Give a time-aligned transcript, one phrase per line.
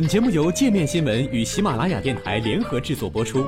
[0.00, 3.44] 本节目由界面新闻与喜马拉雅电台联合制作播出。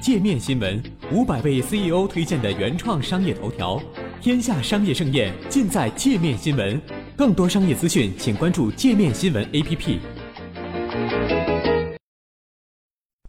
[0.00, 0.80] 界面新闻
[1.10, 3.82] 五百位 CEO 推荐的原创商业头条，
[4.20, 6.80] 天下商业盛宴尽在界面新闻。
[7.16, 9.98] 更多商业资讯，请关注界面新闻 APP。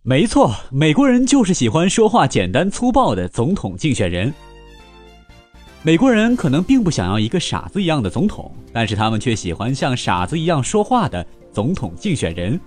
[0.03, 4.31] 没错，美国人就是喜欢说话简单粗暴的总统竞选人。
[5.85, 12.59] 美国人可能并不想要一个傻子一样的总统，但是他们却喜欢像傻子一样说话的总统竞选人。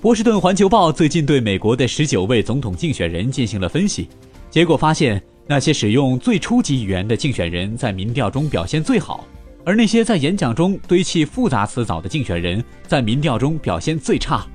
[0.00, 4.08] 波士顿环球报最近对美国的十九位总统竞选人进行了分析，
[4.50, 9.26] 结果发现，那些使用最初级语言的竞选人在民调中表现最好，
[9.64, 14.46] 而那些在演讲中堆砌复杂词藻的竞选人在民调中表现最差。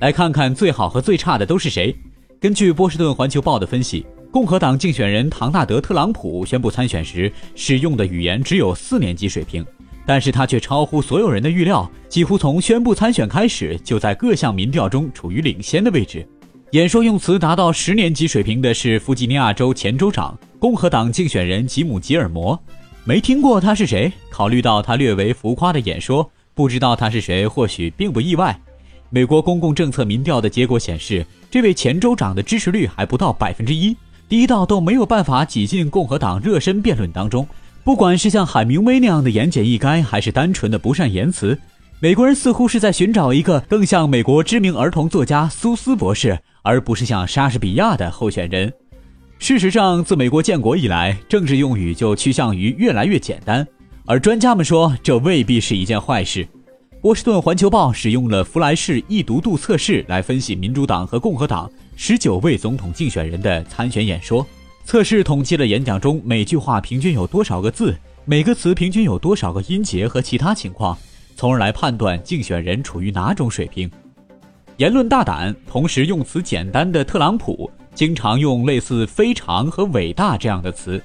[0.00, 1.94] 来看看最好和最差的都是谁？
[2.40, 4.06] 根据波士顿环球报的分析。
[4.38, 9.66] 共和党竞选人唐纳德·特朗普宣布参选时使用的语言只有四年级水平，
[10.06, 16.24] 但是他却超乎所有人的预料，几乎从宣布参选开始就在各项民调中处于领先的位置。
[16.70, 22.56] 演说用词达到十年级水平的是弗吉尼亚州前州长、共和党竞选人吉姆·吉尔摩。
[23.02, 24.12] 没听过他是谁？
[24.30, 28.56] 考虑到他略为浮夸的演说，不知道他是谁或许并不意外。
[29.10, 33.96] 美国公共政策民调的结果显示，这位前州长的支持率还不到百分之一。
[34.28, 37.48] 第一道都没有办法挤进共和党热身辩论当中，
[37.82, 41.58] 不管是像海明威那样的言简意赅，还是单纯的不善言辞，
[41.98, 48.70] 美国人似乎是在寻找一个更像美国知名儿童作家苏斯博士，而不是像莎士比亚的候选人。
[49.38, 53.66] 事实上，自美国建国以来，政治用语就趋向于越来越简单，
[54.04, 56.46] 而专家们说这未必是一件坏事。
[57.00, 61.70] 波士顿环球报使用了弗莱士易读度测试来分析民主党和共和党。
[62.00, 64.46] 十九位总统竞选人的参选演说
[64.84, 67.92] 测试统计了演讲中每句话平均有多少个字，
[68.24, 70.96] 每个词平均有多少个音节和其他情况，
[71.34, 73.90] 从而来判断竞选人处于哪种水平。
[74.76, 81.02] 言论大胆，同时用词简单的特朗普，经常用类似“非常”和“伟大”这样的词。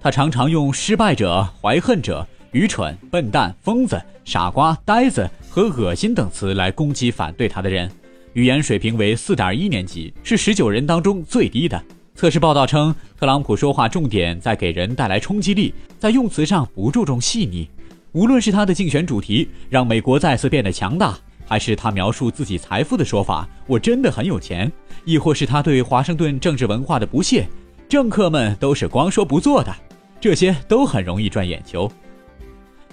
[0.00, 7.90] 他常常用“失败者”“怀恨者”“愚蠢”“笨蛋”“疯子”“傻瓜”“呆子”和“恶心”等词来攻击反对他的人。
[8.36, 11.82] 语言水平为四点一年级，是十九人当中最低的。
[12.14, 17.66] 测试报道称，特朗普说话重点在给人带来冲击力，在用词上不注重细腻。
[18.12, 24.70] 无论是他的竞选主题“让美国再次变得强大”，还是他描述自己财富的说法“我真的很有钱”，
[25.06, 27.48] 亦或是他对华盛顿政治文化的不屑，
[27.88, 29.74] 政客们都是光说不做的。
[30.20, 31.90] 这些都很容易赚眼球。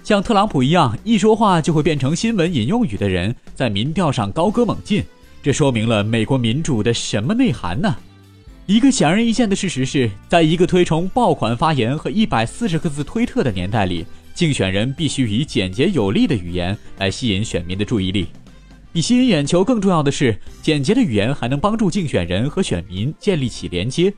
[0.05, 5.03] 像特朗普一样，一说话就会变成新闻引用语的人，在民调上高歌猛进。
[5.43, 7.93] 这说明了美国民主的什么内涵呢？
[8.65, 18.27] 一个显而易见的事实是，在一个推崇爆款发言和一百四十个字推特的年代里，竞选人必须以简洁有力的语言来吸引选民的注意力。
[18.93, 24.13] 比吸引眼球更重要的是，简洁的语言还能帮助竞选人和选民建立起连接。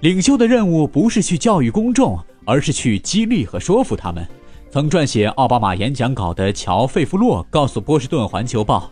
[0.00, 4.26] 领袖的任务不是去教育公众，而是去激励和说服他们。
[4.68, 8.90] 曾撰写奥巴马演讲稿的乔·费弗洛告诉《波士顿环球报》。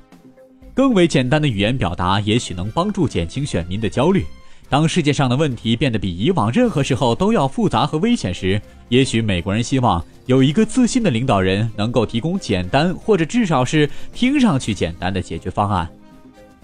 [0.78, 4.24] 更为简单的语言表达，也许能帮助减轻选民的焦虑。
[4.68, 15.88] 当世界上的问题变得比以往任何时候都要复杂和危险时，也许美国人希望有一个自信的领导人，能够提供简单或者至少是听上去简单的解决方案。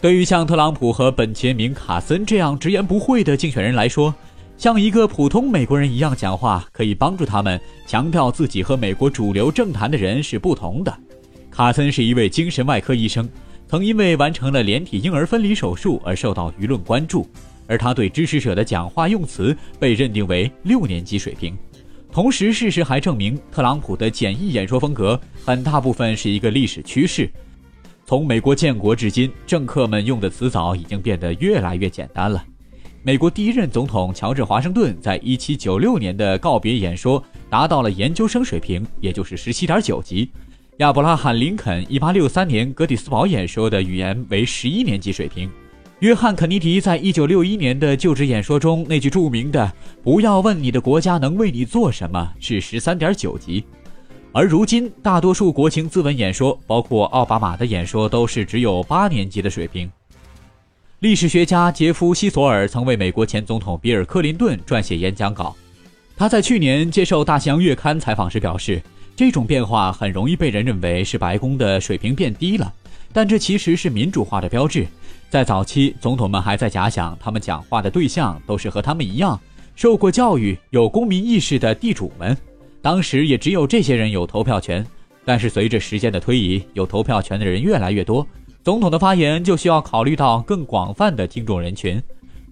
[0.01, 4.15] 对于像特朗普和本杰明·卡森这样直言不讳的竞选人来说，
[4.57, 10.97] 像一个普通美国人一样讲话，可以帮助他们强调自己和美国主流政坛的人是不同的。
[11.51, 13.29] 卡森是一位精神外科医生。
[13.75, 17.29] 曾因为完成了连体婴儿分离手术而受到舆论关注，
[17.67, 21.59] 而他对支持者的讲话用词被认定为六年级水平。
[22.13, 27.29] 同时，事实还证明，特朗普的简易演说风格很大部分是一个历史趋势。
[28.07, 32.45] 从美国建国至今，政客们用的词藻已经变得越来越简单了。
[33.03, 37.21] 美国第一任总统乔治·华盛顿在1796年的告别演说
[37.51, 40.31] 达到了研究生水平，也就是17.9级。
[40.79, 45.49] 亚伯拉罕·林肯1863年格底斯堡演说的语言为十一年级水平。
[46.01, 49.73] 约翰·肯尼迪在1961年的就职演说中，那句著名的
[50.03, 53.65] “不要问你的国家能为你做什么”是十三点九级。
[54.33, 59.89] 而如今，大多数国情咨文演说，包括奥巴马的演说，都是只有八年级的水平。
[60.99, 65.55] 历史学家杰夫·希索尔曾为美国前总统比尔·克林顿撰写演讲稿。
[66.17, 68.83] 他在去年接受《大西洋月刊》采访时表示。
[69.17, 72.73] 这种变化很容易被人认为是白宫的水平变低了，
[73.13, 74.87] 但这其实是民主化的标志。
[75.31, 79.41] 在早期，总统们还在假想他们讲话的对象都是和他们一样
[79.77, 82.37] 受过教育、有公民意识的地主们。
[82.83, 84.85] 当时也只有这些人有投票权。
[85.25, 88.27] 但是随着时间的推移，有投票权的人越来越多，
[88.63, 92.03] 总统的发言就需要考虑到更广泛的听众人群。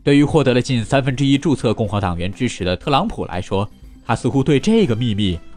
[0.03, 3.69] 对于获得了近三分之一注册共和党员支持的特朗普来说，
[4.06, 5.38] 他似乎对这个秘密